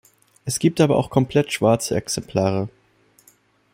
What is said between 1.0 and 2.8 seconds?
komplett schwarze Exemplare.